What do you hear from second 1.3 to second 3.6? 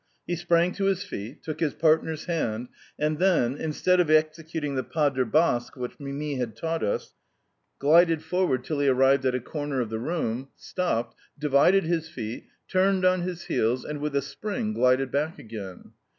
took his partner's hand, and then,